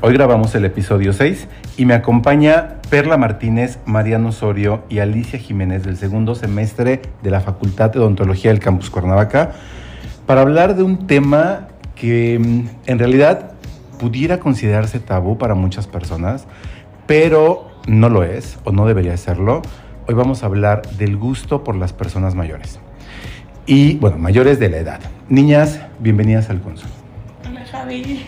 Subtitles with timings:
[0.00, 5.82] Hoy grabamos el episodio 6 y me acompaña Perla Martínez, Mariano Osorio y Alicia Jiménez
[5.82, 9.54] del segundo semestre de la Facultad de Odontología del Campus Cuernavaca
[10.24, 11.66] para hablar de un tema
[11.96, 13.54] que mm, en realidad
[13.98, 16.46] pudiera considerarse tabú para muchas personas,
[17.08, 19.62] pero no lo es o no debería serlo.
[20.06, 22.78] Hoy vamos a hablar del gusto por las personas mayores
[23.66, 25.00] y, bueno, mayores de la edad.
[25.28, 26.88] Niñas, bienvenidas al Consul.
[27.44, 28.24] Hola Javi.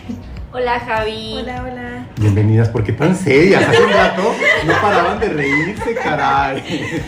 [0.53, 1.35] Hola Javi.
[1.41, 2.05] Hola, hola.
[2.19, 3.63] Bienvenidas, porque tan serias.
[3.67, 4.21] Hace un rato
[4.65, 7.01] no paraban de reírse, caray.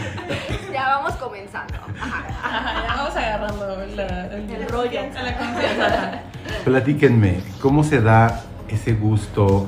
[0.71, 1.73] Ya vamos comenzando.
[1.99, 2.23] Ajá.
[2.43, 4.99] Ajá, ya vamos agarrando la- El rollo.
[5.17, 6.19] A la confianza.
[6.63, 9.67] Platíquenme, ¿cómo se da ese gusto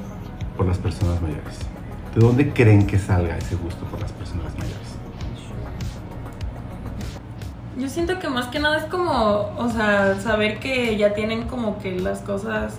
[0.56, 1.60] por las personas mayores?
[2.16, 4.76] ¿De dónde creen que salga ese gusto por las personas mayores?
[7.78, 11.78] Yo siento que más que nada es como, o sea, saber que ya tienen como
[11.80, 12.76] que las cosas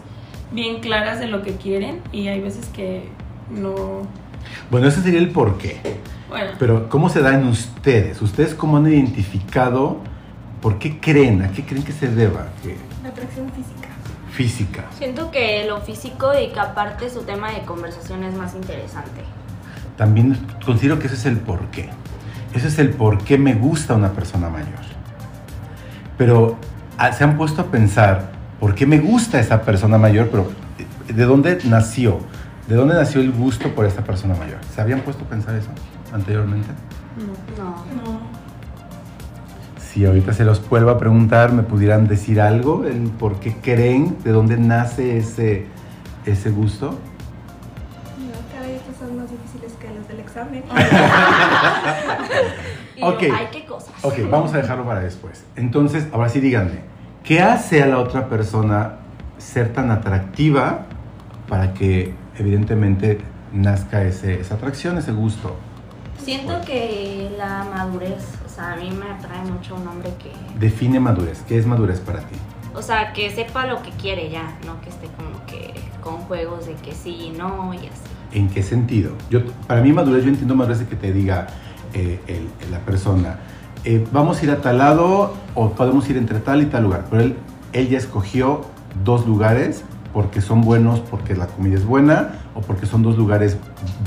[0.53, 3.09] bien claras de lo que quieren y hay veces que
[3.51, 4.03] no.
[4.71, 5.81] Bueno, ese sería el porqué.
[6.29, 8.21] Bueno, Pero, ¿cómo se da en ustedes?
[8.21, 9.99] ¿Ustedes cómo han identificado
[10.61, 11.43] por qué creen?
[11.43, 12.49] ¿A qué creen que se deba?
[13.03, 13.89] La atracción física.
[14.33, 14.85] Física.
[14.99, 19.23] Siento que lo físico y que aparte su tema de conversación es más interesante.
[19.97, 21.89] También considero que ese es el porqué.
[22.53, 24.69] Ese es el por qué me gusta una persona mayor.
[26.19, 26.57] Pero
[26.99, 30.51] ah, se han puesto a pensar por qué me gusta esa persona mayor, pero
[31.09, 32.21] ¿de dónde nació?
[32.69, 34.59] ¿De dónde nació el gusto por esta persona mayor?
[34.75, 35.69] ¿Se habían puesto a pensar eso
[36.13, 36.69] anteriormente?
[37.17, 37.65] No.
[37.65, 37.71] No.
[38.03, 38.21] No.
[39.79, 42.85] Si ahorita se los vuelvo a preguntar, ¿me pudieran decir algo?
[42.85, 44.17] El ¿Por qué creen?
[44.25, 45.67] ¿De dónde nace ese,
[46.27, 46.91] ese gusto?
[46.91, 46.97] No,
[48.53, 50.65] cada vez son más difíciles que los del examen.
[52.97, 53.23] Y Ok.
[53.23, 53.93] yo, ay, qué cosas.
[54.03, 55.45] Ok, vamos a dejarlo para después.
[55.55, 56.81] Entonces, ahora sí díganme,
[57.27, 58.97] ¿qué hace a la otra persona
[59.39, 60.87] ser tan atractiva
[61.49, 63.19] para que evidentemente
[63.53, 65.57] nazca ese, esa atracción, ese gusto?
[66.23, 70.99] Siento que la madurez, o sea, a mí me atrae mucho un hombre que, Define
[70.99, 71.43] madurez.
[71.47, 72.37] ¿Qué es madurez para ti?
[72.75, 75.73] o sea, que sepa lo que quiere ya, no que esté como que
[76.03, 77.89] con juegos de que sí y no y así.
[78.33, 79.13] ¿En qué sentido?
[79.31, 81.47] Yo, para mí madurez, yo entiendo madurez de que te diga
[81.95, 83.39] eh, el- la persona,
[83.87, 87.05] eh, vamos a ir a tal lado o podemos ir entre tal y tal lugar.
[87.09, 87.37] Pero él,
[87.73, 88.63] él ya escogió
[89.05, 93.57] dos lugares porque son buenos, porque la comida es buena o porque son dos lugares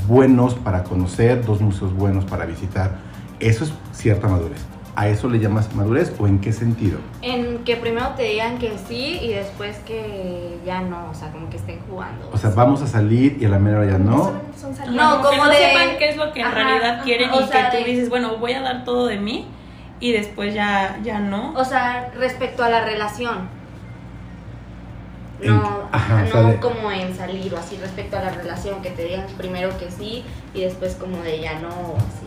[0.06, 2.98] buenos para conocer, dos museos buenos para visitar.
[3.40, 4.60] Eso es cierta madurez.
[4.96, 6.98] ¿A eso le llamas madurez o en qué sentido?
[7.22, 11.48] En que primero te digan que sí y después que ya no, o sea, como
[11.48, 12.28] que estén jugando.
[12.32, 14.32] O sea, vamos a salir y a la mera hora ya no.
[14.60, 14.94] Son.
[14.94, 17.30] No, como, como que de- no sepan qué es lo que en Ajá, realidad quieren
[17.30, 19.46] O y sea, que tú de- dices, bueno, voy a dar todo de mí
[20.00, 21.52] y después ya, ya no.
[21.54, 23.48] O sea, respecto a la relación.
[25.42, 28.30] En- No, ajá, o no sea, de- como en salir o así respecto a la
[28.30, 30.24] relación, que te digan primero que sí
[30.54, 32.26] y después como de ya no o así.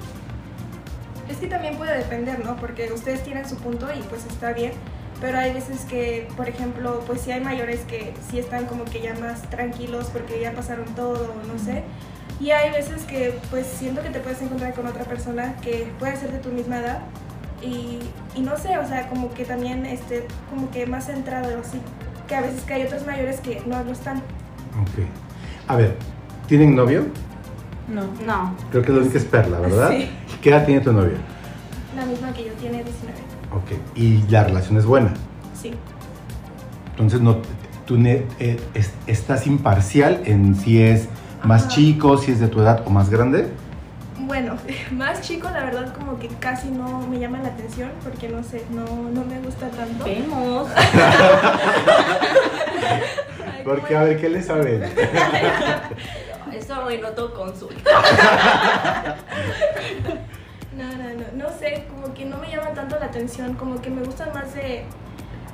[1.29, 2.55] Es que también puede depender, ¿no?
[2.57, 4.73] Porque ustedes tienen su punto y pues está bien.
[5.21, 8.99] Pero hay veces que, por ejemplo, pues sí hay mayores que sí están como que
[9.01, 11.83] ya más tranquilos porque ya pasaron todo, no sé.
[12.41, 16.17] Y hay veces que pues siento que te puedes encontrar con otra persona que puede
[16.17, 16.99] ser de tu misma edad
[17.65, 17.99] y,
[18.35, 21.79] y no sé, o sea, como que también esté como que más centrado así.
[22.27, 24.17] Que a veces que hay otros mayores que no lo están.
[24.17, 25.05] Ok.
[25.67, 25.97] A ver,
[26.47, 27.05] ¿tienen novio?
[27.87, 28.01] No.
[28.25, 28.55] No.
[28.71, 29.89] Creo que la única es Perla, ¿verdad?
[29.91, 30.09] Sí.
[30.41, 31.17] ¿Qué edad tiene tu novia?
[31.95, 33.13] La misma que yo tiene 19.
[33.51, 33.79] Ok.
[33.95, 35.13] Y la relación es buena.
[35.59, 35.71] Sí.
[36.91, 37.37] Entonces, no,
[37.85, 41.07] tú ne- eh, es- estás imparcial en si es
[41.43, 41.71] más Ajá.
[41.71, 43.49] chico, si es de tu edad o más grande.
[44.33, 44.57] Bueno,
[44.91, 48.63] más chico la verdad como que casi no me llama la atención porque no sé,
[48.71, 50.03] no, no me gusta tanto.
[50.05, 50.69] Vemos.
[50.75, 50.91] Ay,
[53.63, 54.81] Porque, a ver, ¿qué le saben?
[56.51, 57.91] Eso hoy no todo consulta.
[60.75, 63.91] No, no, no, no sé, como que no me llama tanto la atención, como que
[63.91, 64.83] me gustan más de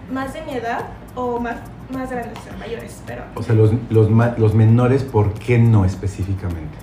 [0.09, 0.85] más de mi edad
[1.15, 1.57] o más,
[1.91, 6.77] más grandes, mayores, pero O sea, los, los, ma- los menores, ¿por qué no específicamente?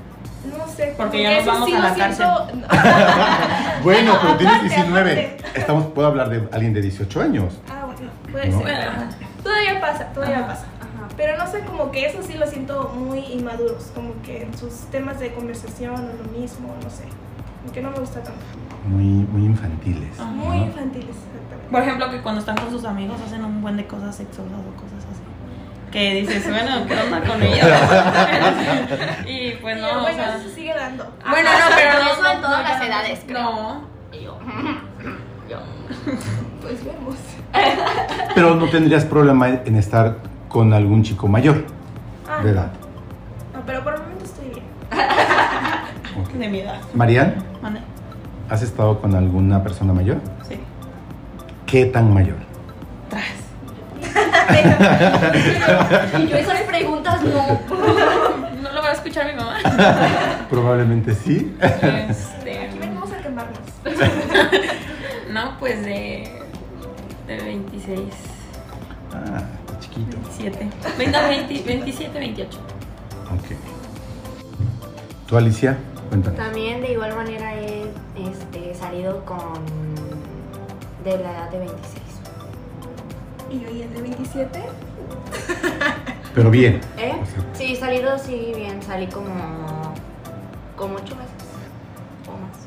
[0.76, 0.94] Sé.
[0.96, 2.46] Porque que ya nos vamos sí a la siento-
[3.82, 5.12] Bueno, pero tienes aparte, 19.
[5.36, 5.58] aparte.
[5.60, 7.58] Estamos, puedo hablar de alguien de 18 años.
[7.70, 8.58] Ah, bueno, puede No.
[8.62, 8.90] ser.
[8.90, 9.10] Bueno,
[9.42, 10.46] Todavía pasa, todavía Ajá.
[10.48, 10.62] pasa.
[10.80, 11.08] Ajá.
[11.16, 14.72] Pero no sé, como que eso sí lo siento muy inmaduros, como que en sus
[14.90, 17.04] temas de conversación o lo mismo, no sé.
[17.72, 18.40] Que no me gusta tanto.
[18.88, 20.18] Muy, muy infantiles.
[20.20, 20.30] Ajá.
[20.30, 20.66] Muy ¿no?
[20.66, 21.70] infantiles, exactamente.
[21.70, 24.80] Por ejemplo, que cuando están con sus amigos hacen un buen de cosas sexosas o
[24.80, 24.95] cosas.
[25.96, 27.66] Que dices, bueno, ¿qué onda con ellos?
[29.26, 30.36] y pues Y no, o bueno, sea...
[30.36, 31.10] eso se sigue dando.
[31.26, 33.42] Bueno, no, pero no, Eso en todas no, las edades, creo.
[33.42, 33.84] No.
[34.12, 34.38] Y yo,
[35.48, 35.56] yo.
[36.60, 37.14] Pues vemos.
[38.34, 40.18] Pero no tendrías problema en estar
[40.50, 41.64] con algún chico mayor
[42.28, 42.72] Ah, de edad.
[43.54, 44.66] No, pero por el momento estoy bien.
[46.38, 46.78] De mi edad.
[46.92, 47.36] Marian.
[48.50, 50.18] ¿has estado con alguna persona mayor?
[50.46, 50.60] Sí.
[51.64, 52.45] ¿Qué tan mayor?
[56.18, 57.60] Y yo esas preguntas no.
[58.62, 59.58] No lo va a escuchar mi mamá.
[60.50, 61.54] Probablemente sí.
[61.60, 63.58] Este, Aquí venimos a quemarnos.
[65.32, 66.32] no, pues de,
[67.28, 68.00] de 26,
[69.14, 69.42] Ah,
[69.80, 70.16] chiquito.
[70.38, 70.68] 27.
[70.98, 72.58] 20, 20, 27, 28.
[73.32, 73.56] Ok.
[75.28, 75.76] ¿Tú, Alicia?
[76.08, 76.38] Cuéntanos.
[76.38, 77.82] También de igual manera he
[78.16, 79.38] este, salido con
[81.04, 82.05] de la edad de 26.
[83.50, 84.62] Y yo, ¿y el de 27?
[86.34, 86.80] Pero bien.
[86.98, 87.14] ¿Eh?
[87.20, 89.94] O sea, Sí, salido sí bien, salí como
[90.76, 91.32] como ocho meses
[92.28, 92.66] o más.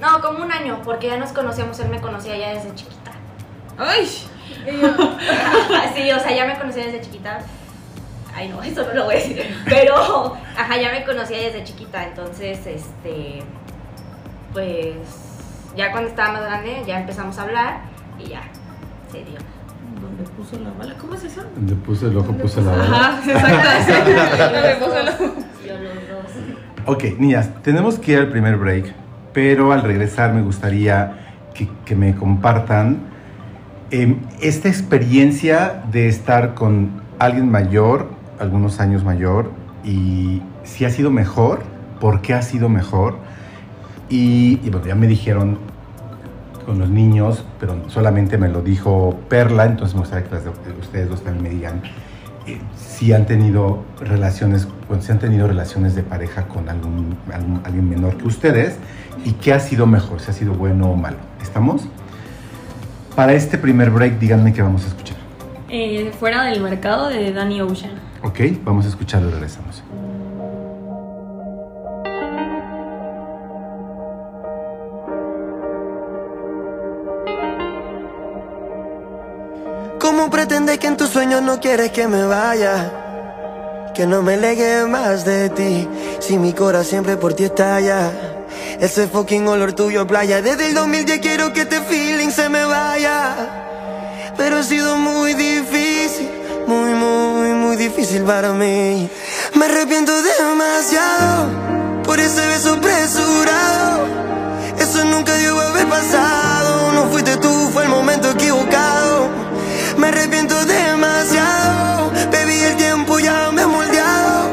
[0.00, 3.10] No, como un año, porque ya nos conocíamos, él me conocía ya desde chiquita.
[3.76, 4.06] ¡Ay!
[5.94, 7.40] sí, o sea, ya me conocía desde chiquita.
[8.34, 9.56] Ay, no, eso no lo voy a decir.
[9.64, 13.42] Pero, ajá, ya me conocía desde chiquita, entonces, este,
[14.52, 14.96] pues,
[15.76, 17.80] ya cuando estaba más grande, ya empezamos a hablar
[18.18, 18.42] y ya,
[19.10, 19.38] se dio.
[20.50, 20.94] ¿Dónde puso la bala?
[21.00, 21.42] ¿Cómo es eso?
[21.54, 22.84] Donde puse el ojo, puse la bala.
[22.84, 23.18] Ajá,
[23.78, 24.94] exacto.
[26.86, 28.92] Ok, niñas, tenemos que ir al primer break,
[29.32, 31.14] pero al regresar me gustaría
[31.54, 32.98] que, que me compartan
[33.90, 39.50] em, esta experiencia de estar con alguien mayor, algunos años mayor,
[39.82, 41.62] y si ha sido mejor,
[42.00, 43.16] por qué ha sido mejor.
[44.10, 45.56] Y, y bueno, ya me dijeron
[46.64, 50.36] con los niños, pero solamente me lo dijo Perla, entonces me gustaría que
[50.80, 51.82] ustedes dos también me digan
[52.46, 57.60] eh, si han tenido relaciones, bueno, si han tenido relaciones de pareja con algún, algún-
[57.64, 58.76] alguien menor que ustedes
[59.24, 61.16] y qué ha sido mejor, si ha sido bueno o malo.
[61.42, 61.86] ¿Estamos?
[63.16, 65.16] Para este primer break, díganme qué vamos a escuchar.
[65.70, 67.92] Eh, fuera del mercado de Danny Ocean.
[68.22, 68.40] ¿Ok?
[68.64, 69.82] Vamos a escucharlo y regresamos.
[80.24, 83.90] ¿Cómo pretendes que en tus sueños no quieres que me vaya?
[83.94, 85.86] Que no me legue más de ti
[86.18, 88.10] Si mi corazón siempre por ti estalla
[88.80, 94.32] Ese fucking olor tuyo playa Desde el 2010 quiero que este feeling se me vaya.
[94.38, 96.30] Pero ha sido muy difícil
[96.66, 99.10] Muy, muy, muy difícil para mí.
[99.52, 104.06] Me arrepiento demasiado Por ese beso apresurado.
[104.78, 109.44] Eso nunca dio haber pasado No fuiste tú, fue el momento equivocado
[110.04, 114.50] Me arrepiento demasiado Baby, el tiempo ya me ha moldeado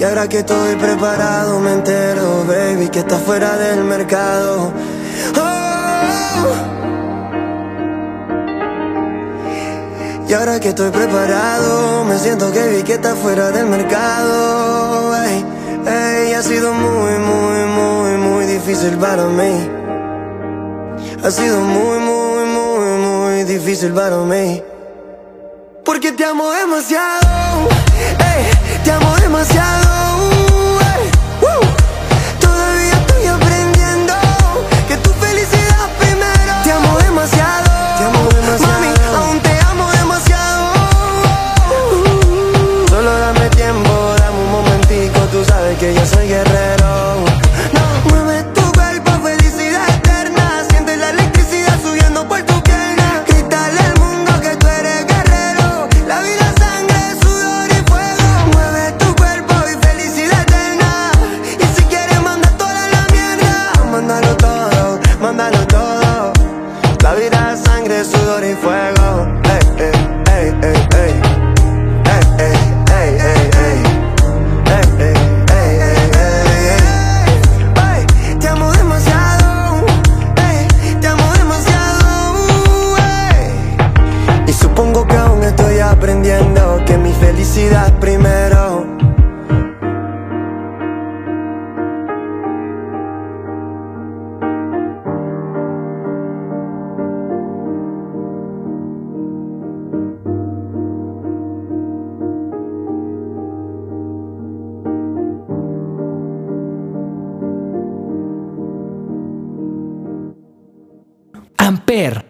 [0.00, 4.72] Y ahora que estoy preparado Me entero, baby, que está fuera del mercado
[5.36, 6.46] Oh.
[10.26, 15.14] Y ahora que estoy preparado, me siento que vi que está fuera del mercado.
[15.22, 15.44] Ey,
[15.86, 19.68] ey, ha sido muy, muy, muy, muy difícil para mí.
[21.22, 22.41] Ha sido muy, muy,
[23.42, 24.62] muy, difícil para mí.
[25.84, 27.68] Porque te amo demasiado.
[28.18, 30.01] Ey, te amo demasiado.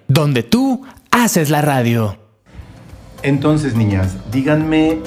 [0.08, 2.16] Donde tú haces la radio.
[3.22, 4.98] Entonces, niñas, díganme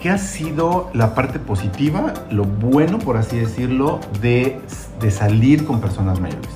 [0.00, 4.60] qué ha sido la parte positiva, lo bueno, por así decirlo, de,
[5.00, 6.50] de salir con personas mayores.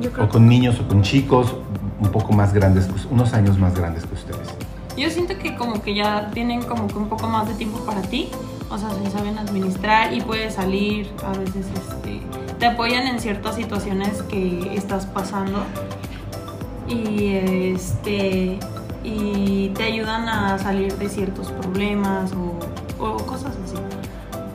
[0.00, 1.54] Yo creo O con niños o con chicos
[2.00, 4.48] un poco más grandes, unos años más grandes que ustedes.
[4.96, 8.00] Yo siento que como que ya tienen como que un poco más de tiempo para
[8.00, 8.30] ti,
[8.70, 12.22] o sea, se saben administrar y puedes salir, a veces este,
[12.58, 15.62] te apoyan en ciertas situaciones que estás pasando
[16.88, 17.34] y
[17.74, 18.58] este
[19.04, 22.58] y te ayudan a salir de ciertos problemas o,
[23.04, 23.74] o cosas así.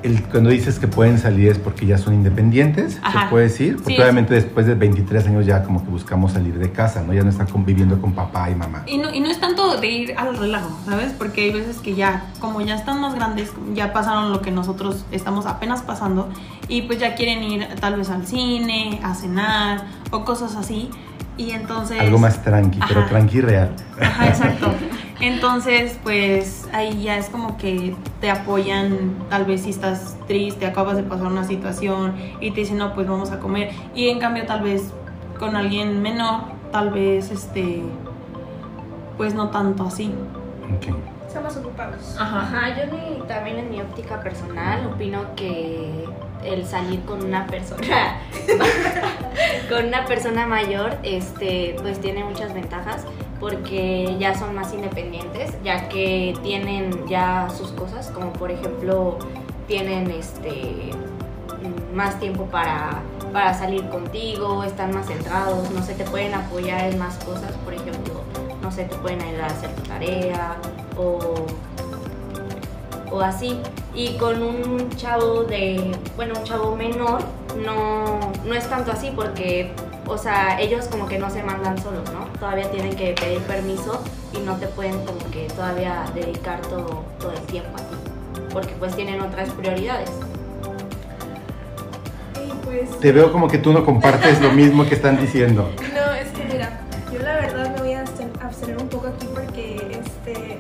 [0.04, 3.22] El- cuando dices que pueden salir es porque ya son independientes, Ajá.
[3.24, 3.78] se puede decir.
[3.78, 7.14] Porque Sí, obviamente después de 23 años ya como que buscamos salir de casa, ¿no?
[7.14, 8.84] Ya no están conviviendo con papá y mamá.
[8.86, 11.14] Y no, y no es tanto de ir al relajo, ¿sabes?
[11.18, 15.06] Porque hay veces que ya, como ya están más grandes, ya pasaron lo que nosotros
[15.12, 16.28] estamos apenas pasando
[16.68, 20.90] y pues ya quieren ir tal vez al cine, a cenar o cosas así.
[21.38, 22.00] Y entonces...
[22.00, 23.70] Algo más tranqui, pero tranqui real.
[24.00, 24.72] Ajá, exacto.
[25.20, 30.98] Entonces, pues ahí ya es como que te apoyan, tal vez si estás triste, acabas
[30.98, 33.72] de pasar una situación y te dicen, no, pues vamos a comer.
[33.96, 34.92] Y en cambio, tal vez
[35.40, 37.84] con alguien menor, tal vez, este,
[39.18, 40.14] pues no tanto así.
[40.76, 41.13] Ok.
[41.34, 42.16] Son más ocupados.
[42.20, 46.06] Ajá, yo ni- también en mi óptica personal opino que
[46.46, 48.18] el salir con una persona
[49.70, 53.06] con una persona mayor este pues tiene muchas ventajas
[53.40, 59.18] porque ya son más independientes ya que tienen ya sus cosas como por ejemplo
[59.68, 60.92] tienen este
[61.94, 63.02] más tiempo para,
[63.34, 67.74] para salir contigo, están más centrados, no sé, te pueden apoyar en más cosas, por
[67.74, 68.22] ejemplo,
[68.62, 70.56] no sé, te pueden ayudar a hacer tu tarea
[70.96, 71.48] o,
[73.12, 73.60] o así.
[73.96, 77.22] Y con un chavo de, bueno, un chavo menor,
[77.66, 79.72] no, no es tanto así porque,
[80.08, 82.26] o sea, ellos como que no se mandan solos, ¿no?
[82.40, 84.00] Todavía tienen que pedir permiso
[84.32, 87.96] y no te pueden como que todavía dedicar todo, todo el tiempo a ti,
[88.52, 90.12] porque pues tienen otras prioridades.
[92.74, 93.00] Pues.
[93.00, 95.70] Te veo como que tú no compartes lo mismo que están diciendo.
[95.94, 99.28] No, es que mira, yo la verdad me voy a absten- abstener un poco aquí
[99.34, 100.58] porque este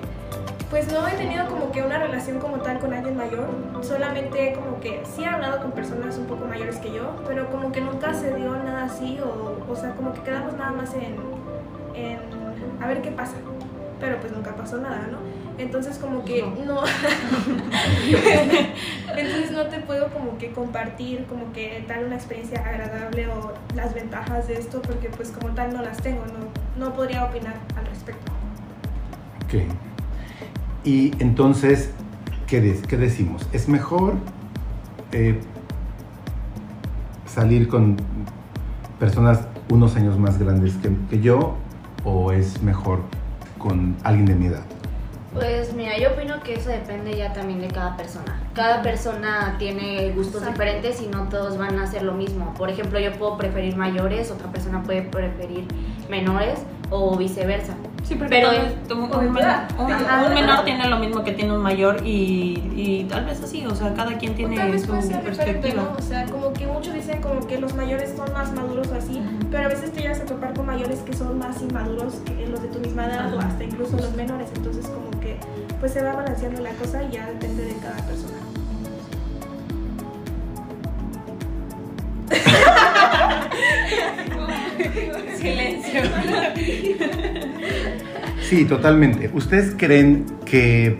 [0.69, 3.47] pues no he tenido como que una relación como tal con alguien mayor,
[3.81, 7.71] solamente como que sí he hablado con personas un poco mayores que yo, pero como
[7.71, 11.15] que nunca se dio nada así o, o sea, como que quedamos nada más en,
[11.93, 12.17] en
[12.81, 13.33] a ver qué pasa,
[13.99, 15.17] pero pues nunca pasó nada, ¿no?
[15.57, 16.81] Entonces como que no,
[19.15, 23.93] entonces no te puedo como que compartir como que tal una experiencia agradable o las
[23.93, 27.85] ventajas de esto porque pues como tal no las tengo, no, no podría opinar al
[27.85, 28.31] respecto.
[29.45, 29.63] Ok.
[30.83, 31.91] Y entonces,
[32.47, 33.47] ¿qué, de- qué decimos?
[33.53, 34.15] ¿Es mejor
[35.11, 35.39] eh,
[37.27, 37.97] salir con
[38.99, 41.55] personas unos años más grandes que, que yo
[42.03, 43.01] o es mejor
[43.59, 44.63] con alguien de mi edad?
[45.33, 48.39] Pues mira, yo opino que eso depende ya también de cada persona.
[48.53, 50.51] Cada persona tiene gustos Exacto.
[50.51, 52.53] diferentes y no todos van a hacer lo mismo.
[52.53, 55.65] Por ejemplo, yo puedo preferir mayores, otra persona puede preferir
[56.07, 56.59] menores
[56.91, 57.75] o viceversa.
[58.03, 59.09] Sí, porque Pero es- un,
[60.33, 63.73] menor, un- tiene lo mismo que tiene un mayor y, y tal vez así, o
[63.73, 64.87] sea, cada quien tiene su
[65.23, 65.83] perspectiva.
[65.83, 65.95] ¿no?
[65.97, 69.21] O sea, como que muchos dicen como que los mayores son más maduros o así,
[69.49, 72.61] pero a veces te llegas a topar con mayores que son más inmaduros que los
[72.61, 75.37] de tu misma edad o hasta incluso los menores, entonces como que
[75.79, 78.33] pues se va balanceando la cosa y ya depende de cada persona.
[85.39, 86.01] Silencio.
[88.41, 89.29] Sí, totalmente.
[89.33, 90.97] ¿Ustedes creen que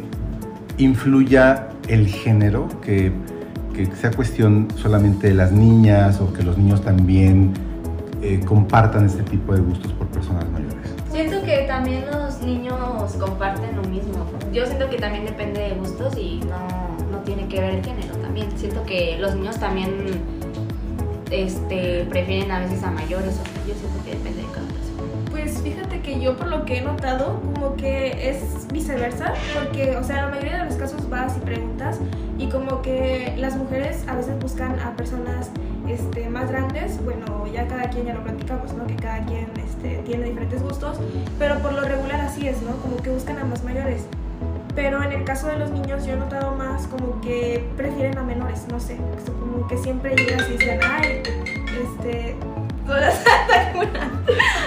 [0.77, 2.67] influya el género?
[2.81, 3.11] Que,
[3.75, 7.53] que sea cuestión solamente de las niñas o que los niños también
[8.21, 10.75] eh, compartan este tipo de gustos por personas mayores?
[11.11, 14.25] Siento que también los niños comparten lo mismo.
[14.51, 18.15] Yo siento que también depende de gustos y no, no tiene que ver el género
[18.17, 18.47] también.
[18.55, 19.91] Siento que los niños también
[21.29, 23.39] este, prefieren a veces a mayores.
[23.39, 23.62] o-
[26.19, 30.59] yo por lo que he notado como que es viceversa, porque o sea, la mayoría
[30.59, 31.99] de los casos vas y preguntas
[32.37, 35.49] y como que las mujeres a veces buscan a personas
[35.87, 38.87] este, más grandes, bueno, ya cada quien ya lo platicamos, ¿no?
[38.87, 40.97] Que cada quien este, tiene diferentes gustos,
[41.37, 42.75] pero por lo regular así es, ¿no?
[42.77, 44.05] Como que buscan a más mayores.
[44.75, 48.23] Pero en el caso de los niños yo he notado más como que prefieren a
[48.23, 48.97] menores, no sé,
[49.39, 51.21] como que siempre llegas y dicen, ay,
[51.83, 52.35] este,
[52.87, 53.23] todas.
[53.73, 53.99] Entonces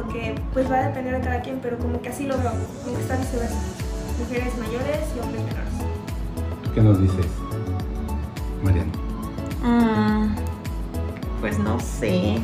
[0.00, 2.52] como que pues va a depender de cada quien, pero como que así lo veo,
[2.84, 3.58] como que está viceversa.
[4.18, 5.72] Mujeres mayores y hombres menores.
[6.64, 7.26] ¿Tú ¿Qué nos dices,
[8.62, 8.90] Mariana?
[9.62, 10.34] Mm,
[11.40, 12.38] pues no sé.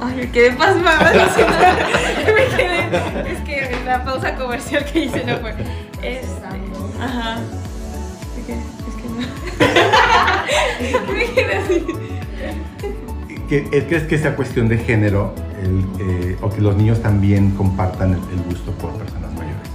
[0.00, 1.12] Ay, me quedé pasmada.
[2.26, 3.32] me quedé.
[3.32, 5.54] Es que la pausa comercial que hice no fue.
[6.02, 6.46] Este,
[7.00, 7.38] ajá.
[8.38, 9.20] Es que, es que no.
[11.12, 11.86] me quedé así.
[13.48, 18.12] ¿Qué- ¿Crees que sea cuestión de género el, eh, o que los niños también compartan
[18.12, 19.68] el, el gusto por personas mayores?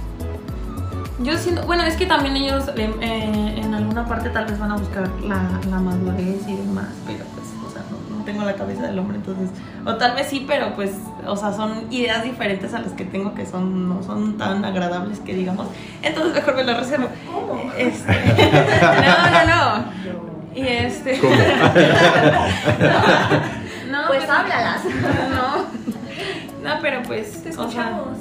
[1.20, 4.72] Yo siento, bueno, es que también ellos eh, eh, en alguna parte tal vez van
[4.72, 8.54] a buscar la, la madurez y demás, pero pues, o sea, no, no tengo la
[8.54, 9.50] cabeza del hombre, entonces,
[9.84, 10.92] o tal vez sí, pero pues,
[11.26, 15.18] o sea, son ideas diferentes a las que tengo que son, no son tan agradables
[15.20, 15.66] que digamos,
[16.02, 17.08] entonces mejor me lo reservo.
[17.76, 18.12] Este,
[19.06, 19.44] no, no,
[19.84, 19.84] no.
[20.56, 21.18] Y este.
[21.20, 21.32] ¿Cómo?
[24.30, 24.80] háblalas.
[25.30, 25.80] No.
[26.68, 28.18] No, pero pues, Te escuchamos.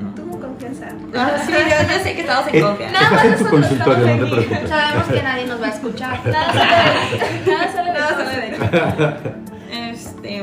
[0.00, 0.14] no.
[0.14, 0.86] Tú con confianza.
[1.16, 3.00] Ah, sí, yo, yo sé que estamos en Eh, confianza.
[3.02, 4.68] estás en tu nosotros consultorio, no estamos te preocupes.
[4.68, 6.20] Sabemos que nadie nos va a escuchar.
[6.26, 6.52] Nada
[7.72, 9.18] sale de Nada de Nada
[9.70, 10.42] de Este.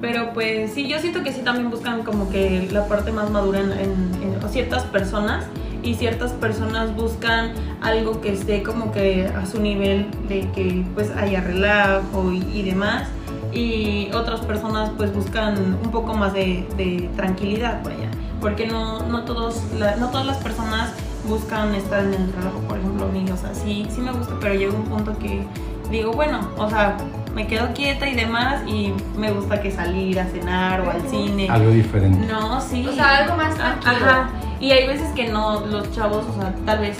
[0.00, 3.60] Pero pues sí, yo siento que sí también buscan como que la parte más madura
[3.60, 5.46] en, en- en- o ciertas personas
[5.82, 11.10] y ciertas personas buscan algo que esté como que a su nivel de que pues
[11.16, 13.08] haya relajo y, y demás
[13.56, 18.10] y otras personas pues buscan un poco más de, de tranquilidad por allá
[18.40, 20.92] porque no, no, todos, la- no todas las personas
[21.26, 24.34] buscan estar en el relajo por ejemplo a mí o sea sí, sí me gusta
[24.40, 25.42] pero llega un punto que
[25.90, 26.96] digo bueno o sea
[27.34, 31.48] me quedo quieta y demás y me gusta que salir a cenar o al cine
[31.50, 32.26] Algo diferente.
[32.26, 32.86] no, sí.
[32.86, 34.06] O sea, algo más Ah, tranquilo.
[34.10, 34.30] Ajá.
[34.58, 36.96] Y hay veces que no, los chavos, o sea, tal vez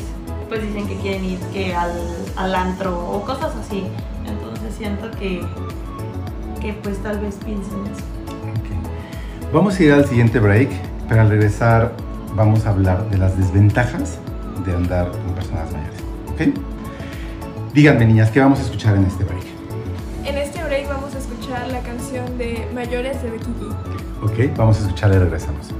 [0.51, 1.91] pues dicen que quieren ir que al,
[2.37, 3.85] al antro o cosas así.
[4.27, 5.41] Entonces siento que,
[6.61, 8.05] que pues tal vez piensen eso.
[9.53, 10.69] Vamos a ir al siguiente break,
[11.09, 11.93] pero al regresar
[12.35, 14.19] vamos a hablar de las desventajas
[14.65, 16.01] de andar con personas mayores.
[16.33, 17.73] ¿Ok?
[17.73, 19.45] Díganme, niñas, ¿qué vamos a escuchar en este break?
[20.25, 24.51] En este break vamos a escuchar la canción de Mayores de Becky G.
[24.51, 25.73] Ok, vamos a escucharla y regresamos.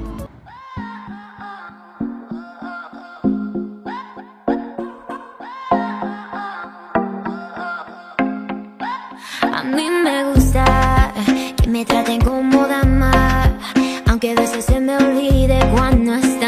[9.67, 11.13] Mí me gusta
[11.61, 13.53] que me traten como dama,
[14.07, 16.46] aunque a veces se me olvide cuando estamos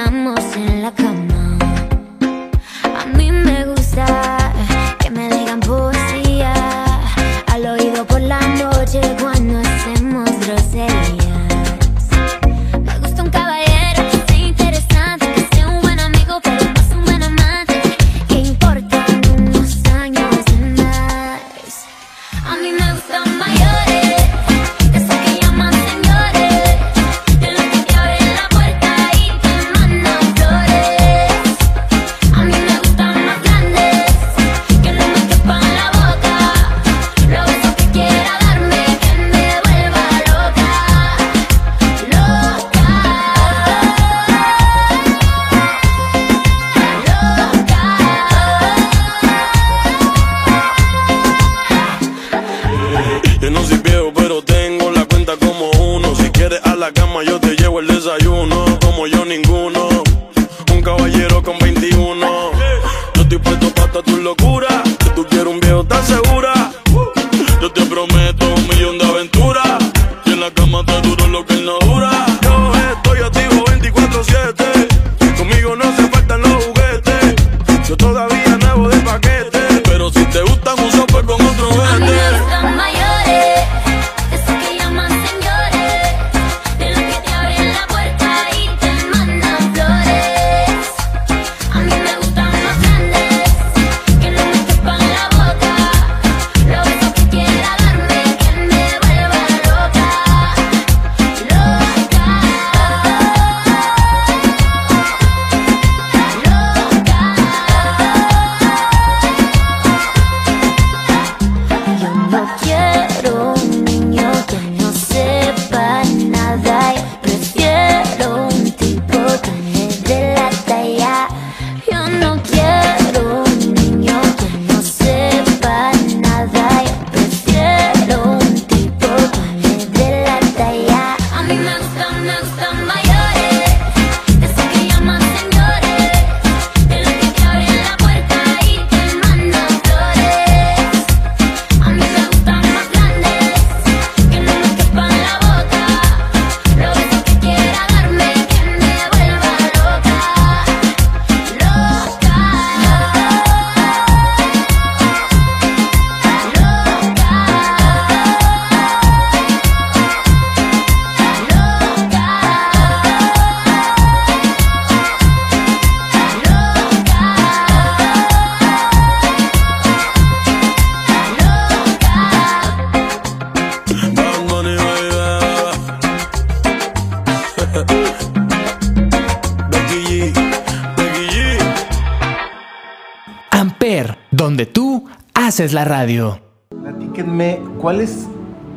[185.59, 186.39] haces la radio.
[186.71, 188.29] Platíquenme cuáles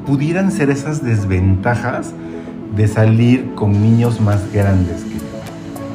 [0.07, 2.11] pudieran ser esas desventajas
[2.75, 5.11] de salir con niños más grandes que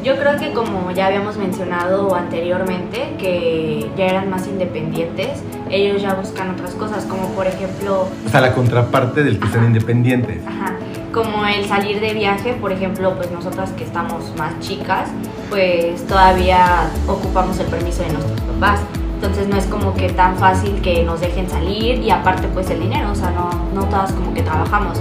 [0.05, 6.14] yo creo que como ya habíamos mencionado anteriormente, que ya eran más independientes, ellos ya
[6.14, 8.07] buscan otras cosas, como por ejemplo...
[8.25, 10.46] O sea, la contraparte del que sean independientes.
[10.46, 10.77] Ajá,
[11.12, 15.09] como el salir de viaje, por ejemplo, pues nosotras que estamos más chicas,
[15.51, 18.79] pues todavía ocupamos el permiso de nuestros papás.
[19.17, 22.81] Entonces no es como que tan fácil que nos dejen salir y aparte pues el
[22.81, 25.01] dinero, o sea, no, no todas como que trabajamos.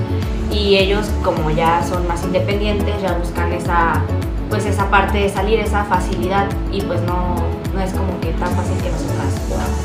[0.51, 4.01] Y ellos como ya son más independientes, ya buscan esa
[4.49, 7.35] pues esa parte de salir, esa facilidad y pues no,
[7.73, 9.79] no es como que tan fácil que nosotras podamos.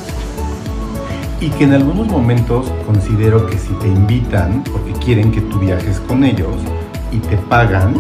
[1.41, 5.99] Y que en algunos momentos considero que si te invitan porque quieren que tú viajes
[6.01, 6.55] con ellos
[7.11, 7.95] y te pagan,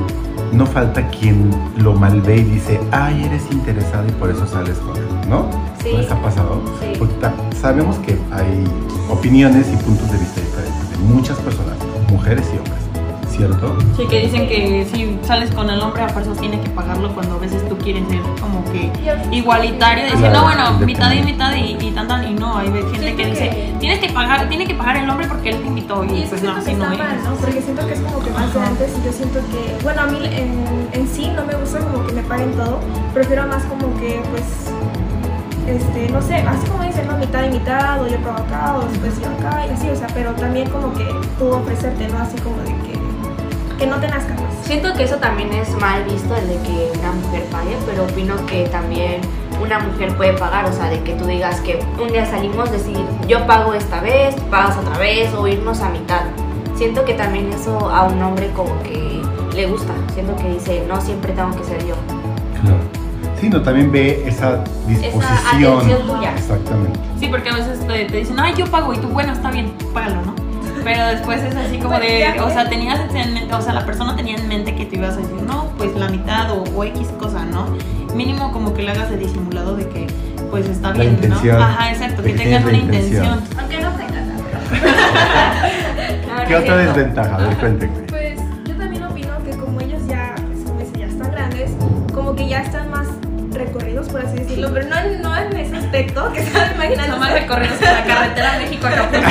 [0.52, 4.96] no falta quien lo malve y dice, ay, eres interesado y por eso sales con
[4.96, 5.46] él, ¿no?
[5.82, 5.92] Sí.
[5.92, 6.62] ¿No les ha pasado?
[6.80, 6.92] Sí.
[6.98, 7.14] Porque
[7.60, 8.64] sabemos que hay
[9.08, 11.74] opiniones y puntos de vista diferentes de muchas personas,
[12.10, 13.76] mujeres y hombres, ¿cierto?
[13.96, 17.36] Sí, que dicen que si sales con el hombre a fuerzas tiene que pagarlo cuando
[17.36, 18.90] a veces tú quieres ser como que
[19.34, 22.66] igualitario, decir, Claro, no, bueno, mitad y mitad y, y tan tan, y no, hay
[22.66, 25.60] gente Siento que dice, que- tienes que pagar, tiene que pagar el hombre porque él
[25.62, 27.24] te invitó y, pues no, así no mal, es.
[27.24, 27.34] ¿no?
[27.36, 30.06] Porque siento que es como que más de antes y yo siento que, bueno, a
[30.06, 32.80] mí en, en sí no me gusta como que me paguen todo,
[33.14, 34.44] prefiero más como que, pues,
[35.70, 37.16] este, no sé, así como dicen, ¿no?
[37.16, 40.08] Mitad y mitad, o yo pago acá, o después yo acá, y así, o sea,
[40.14, 41.06] pero también como que
[41.38, 42.18] tú ofrecerte, ¿no?
[42.18, 44.54] Así como de que, que no te nazca más.
[44.62, 48.34] Siento que eso también es mal visto, el de que una mujer pague, pero opino
[48.46, 49.20] que también
[49.62, 52.98] una mujer puede pagar, o sea, de que tú digas que un día salimos, decir,
[53.26, 56.22] yo pago esta vez, pagas otra vez, o irnos a mitad.
[56.74, 59.22] Siento que también eso a un hombre como que
[59.54, 62.19] le gusta, siento que dice, no siempre tengo que ser yo.
[63.40, 63.42] Claro.
[63.42, 65.78] Sí, no, también ve esa disposición.
[65.78, 66.32] atención tuya.
[66.36, 67.00] Exactamente.
[67.18, 69.72] Sí, porque a veces te, te dicen, ay, yo pago, y tú, bueno, está bien,
[69.94, 70.34] págalo, ¿no?
[70.84, 74.16] Pero después es así como de, o sea, tenías en mente, o sea, la persona
[74.16, 77.08] tenía en mente que te ibas a decir, no, pues la mitad o, o X
[77.18, 77.66] cosa, ¿no?
[78.14, 80.06] Mínimo como que le hagas de disimulado de que,
[80.50, 81.58] pues está La bien, intención.
[81.58, 81.64] ¿no?
[81.64, 83.24] Ajá, exacto, que tengas una intención.
[83.26, 83.58] intención.
[83.58, 84.24] Aunque no tengas,
[84.70, 86.46] pero...
[86.48, 87.36] ¿Qué otra desventaja?
[87.36, 88.09] A ver, cuéntenme.
[94.60, 97.12] Decirlo, pero no, no en ese aspecto que están imaginando.
[97.12, 99.28] Son más recorridos que la carretera México-Acapulco.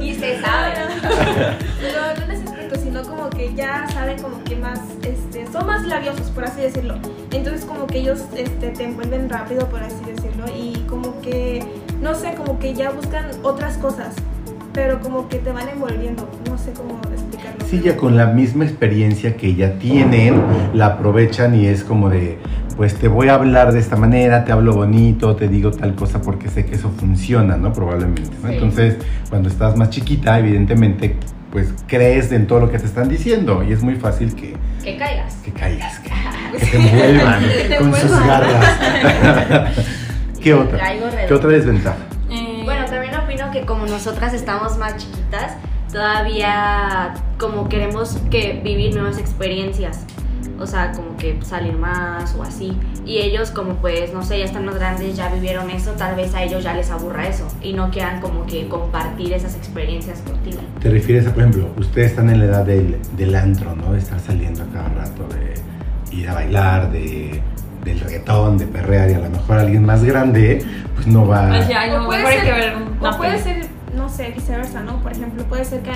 [0.00, 0.74] Y se sabe.
[1.86, 5.66] No, no en ese aspecto, sino como que ya saben como que más, este, son
[5.66, 6.96] más labiosos, por así decirlo.
[7.30, 11.64] Entonces como que ellos este, te envuelven rápido, por así decirlo, y como que,
[12.00, 14.14] no sé, como que ya buscan otras cosas,
[14.72, 17.64] pero como que te van envolviendo, no sé cómo explicarlo.
[17.66, 20.42] Sí, ya con la misma experiencia que ya tienen,
[20.74, 22.38] la aprovechan y es como de,
[22.76, 26.20] pues te voy a hablar de esta manera, te hablo bonito, te digo tal cosa
[26.20, 27.72] porque sé que eso funciona, ¿no?
[27.72, 28.48] Probablemente, ¿no?
[28.48, 28.54] Sí.
[28.54, 28.96] Entonces,
[29.30, 31.16] cuando estás más chiquita, evidentemente,
[31.52, 34.96] pues crees en todo lo que te están diciendo y es muy fácil que, Que
[34.96, 35.36] caigas.
[35.36, 36.10] que caigas, que,
[36.58, 38.78] que te envuelvan Que te con sus garras.
[40.42, 40.78] ¿Qué otra?
[41.26, 41.96] ¿Qué otra desventaja?
[42.30, 45.54] Eh, Bueno, también opino que como nosotras estamos más chiquitas,
[45.90, 50.04] todavía como queremos que vivir nuevas experiencias.
[50.58, 52.76] O sea, como que salir más o así.
[53.04, 56.34] Y ellos como pues, no sé, ya están más grandes, ya vivieron eso, tal vez
[56.34, 57.46] a ellos ya les aburra eso.
[57.62, 60.58] Y no quieran como que compartir esas experiencias contigo.
[60.80, 63.92] Te refieres a, por ejemplo, ustedes están en la edad del, del antro, ¿no?
[63.92, 67.42] De estar saliendo a cada rato, de ir a bailar, de,
[67.84, 70.64] del reggaetón, de perrear, y a lo mejor alguien más grande,
[70.94, 71.60] pues no va...
[71.68, 74.30] ya, O no, puede mejor hay ser- que ver una O puede ser, no sé,
[74.30, 75.00] viceversa, ¿no?
[75.02, 75.92] Por ejemplo, puede ser que,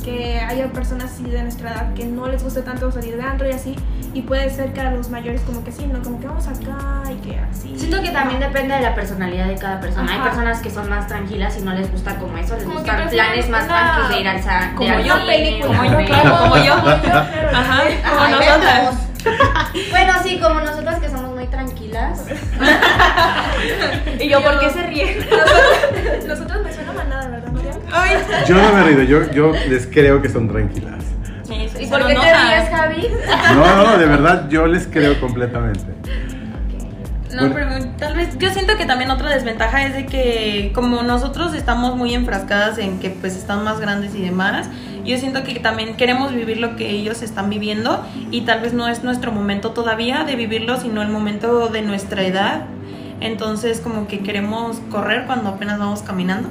[0.00, 3.48] que haya personas así de nuestra edad que no les guste tanto salir de antro
[3.48, 3.76] y así,
[4.14, 6.02] y puede ser que a los mayores como que sí, ¿no?
[6.02, 7.78] Como que vamos acá y que así.
[7.78, 10.10] Siento que también depende de la personalidad de cada persona.
[10.10, 10.24] Hay Ajá.
[10.30, 13.48] personas que son más tranquilas y no les gusta como eso, les Como gustan planes
[13.48, 15.78] más tranquilos de ir al sa- de como al yo, película.
[15.78, 16.72] Como yo, claro, como yo.
[17.54, 18.94] Ajá, como Ay, nosotras.
[19.90, 22.24] Bueno, sí, como nosotras que somos muy tranquilas.
[24.18, 25.18] y yo, ¿por qué se ríen?
[25.18, 26.89] Nosotros, nosotros me suena
[28.46, 31.02] Yo no me reído, yo, yo les creo que son tranquilas.
[31.44, 33.08] sí, sí, ¿Y por qué te ríes, Javi?
[33.54, 35.84] No, no, de verdad, yo les creo completamente.
[37.32, 37.54] No, Bueno.
[37.54, 41.94] pero tal vez yo siento que también otra desventaja es de que como nosotros estamos
[41.96, 44.68] muy enfrascadas en que pues están más grandes y demás,
[45.04, 48.88] yo siento que también queremos vivir lo que ellos están viviendo y tal vez no
[48.88, 52.62] es nuestro momento todavía de vivirlo, sino el momento de nuestra edad.
[53.20, 56.48] Entonces como que queremos correr cuando apenas vamos caminando.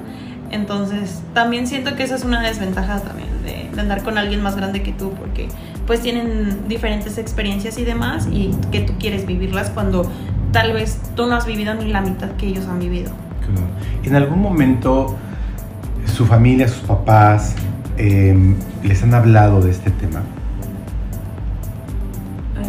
[0.51, 4.55] Entonces también siento que esa es una desventaja también de, de andar con alguien más
[4.55, 5.47] grande que tú porque
[5.85, 10.09] pues tienen diferentes experiencias y demás y que tú quieres vivirlas cuando
[10.51, 13.11] tal vez tú no has vivido ni la mitad que ellos han vivido.
[13.45, 13.67] Claro.
[14.03, 15.15] En algún momento
[16.05, 17.55] su familia, sus papás,
[17.97, 20.21] em, les han hablado de este tema.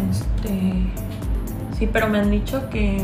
[0.09, 0.73] Este,
[1.77, 3.03] sí, pero me han dicho que,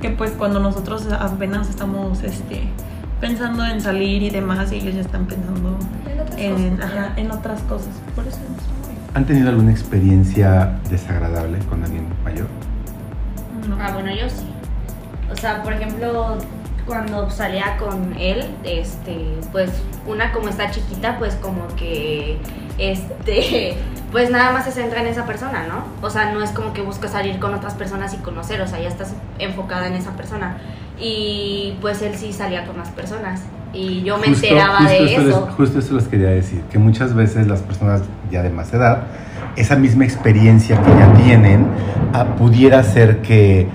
[0.00, 2.62] que pues cuando nosotros apenas estamos este,
[3.20, 5.76] pensando en salir y demás, y ellos ya están pensando
[6.06, 7.20] En otras en, cosas, ajá, ya.
[7.22, 7.88] en otras cosas.
[8.14, 8.38] Por eso
[9.14, 12.46] ¿Han tenido alguna experiencia desagradable con alguien mayor?
[13.68, 13.76] no.
[13.80, 14.46] Ah, bueno, yo sí.
[15.32, 16.38] O sea, por ejemplo,
[16.86, 19.70] cuando salía con él, este, pues
[20.06, 22.38] una como está chiquita, pues como que,
[22.78, 23.76] este,
[24.12, 25.84] pues nada más se centra en esa persona, ¿no?
[26.06, 28.80] O sea, no es como que busca salir con otras personas y conocer, o sea,
[28.80, 30.58] ya estás enfocada en esa persona.
[31.00, 33.42] Y pues él sí salía con más personas.
[33.72, 36.78] Y yo me Justo- enteraba justo de eso les- justo eso les quería decir, que
[36.78, 39.02] muchas veces las personas ya de más edad,
[39.56, 41.66] esa misma experiencia que ya tienen,
[42.14, 43.68] ah, pudiera ser que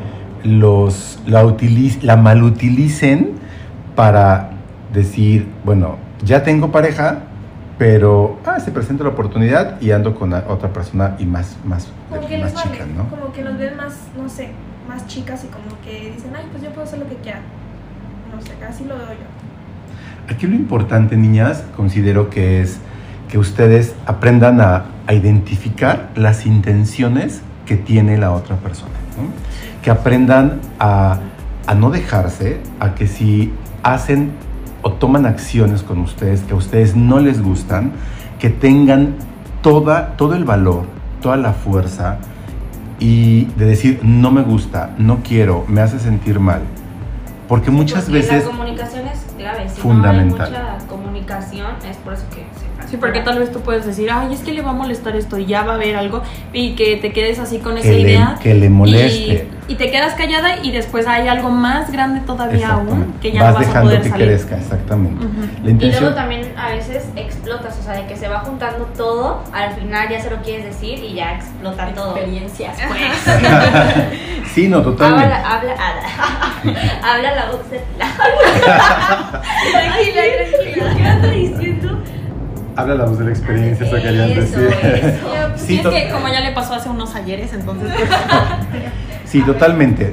[0.44, 3.34] los, la, utiliz- la malutilicen
[3.96, 4.50] para
[4.92, 7.20] decir, bueno, ya tengo pareja,
[7.78, 11.88] pero ah, se presenta la oportunidad y ando con a- otra persona y más, más,
[12.10, 13.08] Como que más vale, chica, ¿no?
[13.10, 14.50] como que nos ven más, no sé,
[14.88, 17.40] más chicas y como que dicen, ay, pues yo puedo hacer lo que quiera.
[18.34, 20.34] No sé, así lo veo yo.
[20.34, 22.80] Aquí lo importante, niñas, considero que es
[23.30, 28.92] que ustedes aprendan a, a identificar las intenciones que tiene la otra persona.
[29.82, 31.20] Que aprendan a,
[31.68, 33.52] a no dejarse, a que si
[33.84, 34.32] hacen
[34.82, 37.92] o toman acciones con ustedes que a ustedes no les gustan,
[38.40, 39.16] que tengan
[39.62, 40.86] toda, todo el valor,
[41.22, 42.18] toda la fuerza
[43.04, 46.62] y de decir, no me gusta, no quiero, me hace sentir mal.
[47.48, 48.46] Porque muchas Porque veces...
[48.46, 49.70] La comunicación es clave.
[49.70, 50.52] Si Fundamental.
[50.52, 53.86] No hay mucha comunicación, es por eso que se Sí, porque tal vez tú puedes
[53.86, 56.22] decir, ay, es que le va a molestar esto y ya va a haber algo
[56.52, 58.38] y que te quedes así con esa que le, idea.
[58.42, 59.48] que le moleste.
[59.68, 63.42] Y, y te quedas callada y después hay algo más grande todavía aún que ya
[63.42, 64.28] vas no vas a dejando poder que salir.
[64.28, 65.26] crezca, exactamente.
[65.64, 69.42] La Y luego también a veces explotas, o sea, de que se va juntando todo,
[69.54, 72.16] al final ya se lo quieres decir y ya explota todo.
[72.16, 73.38] Experiencias, pues.
[74.54, 75.34] sí, no, totalmente.
[75.34, 78.08] Habla, habla, habla, habla la voz de la.
[79.72, 80.96] tranquila, tranquila.
[80.96, 82.00] ¿Qué ando diciendo?
[82.76, 84.78] Habla la voz de la experiencia, eso querían Eso, decir.
[85.04, 85.28] eso.
[85.56, 88.10] Sí, Sí, es que como ya le pasó hace unos ayeres, entonces pues,
[89.26, 90.12] sí, totalmente.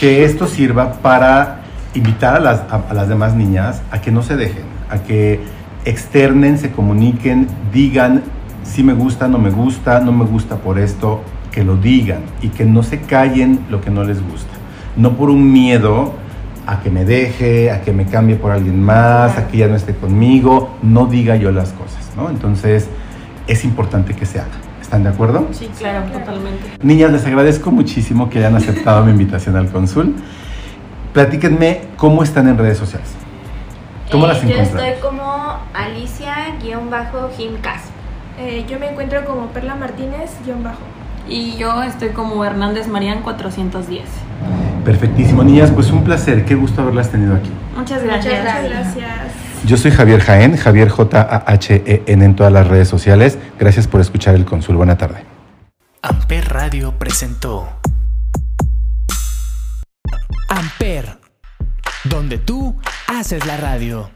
[0.00, 1.58] Que esto sirva para
[1.94, 5.40] invitar a las, a, a las demás niñas a que no se dejen, a que
[5.84, 8.22] externen, se comuniquen, digan
[8.64, 12.48] si me gusta, no me gusta, no me gusta por esto, que lo digan y
[12.48, 14.50] que no se callen lo que no les gusta.
[14.96, 16.14] No por un miedo
[16.66, 19.76] a que me deje, a que me cambie por alguien más, a que ya no
[19.76, 22.28] esté conmigo, no diga yo las cosas, ¿no?
[22.30, 22.88] Entonces
[23.46, 24.50] es importante que se haga.
[24.80, 25.46] ¿Están de acuerdo?
[25.52, 26.64] sí, claro, totalmente.
[26.82, 30.14] Niñas, les agradezco muchísimo que hayan aceptado mi invitación al Consul.
[31.14, 33.08] Platíquenme cómo están en redes sociales.
[34.10, 34.84] ¿Cómo Eh, las Yo encuentran?
[34.86, 37.82] estoy como Alicia-Jimcas.
[38.38, 40.80] Eh, yo me encuentro como Perla Martínez, guion bajo.
[41.28, 44.02] Y yo estoy como Hernández Marián 410.
[44.84, 47.50] Perfectísimo, niñas, pues un placer, qué gusto haberlas tenido aquí.
[47.76, 48.34] Muchas gracias.
[48.34, 49.52] Muchas gracias.
[49.64, 53.38] Yo soy Javier Jaén, Javier J-A-H-E-N en todas las redes sociales.
[53.60, 54.76] Gracias por escuchar el Consul.
[54.76, 55.24] Buena tarde.
[56.02, 57.68] Amper Radio presentó
[60.48, 61.18] Amper,
[62.04, 64.10] donde tú haces la radio.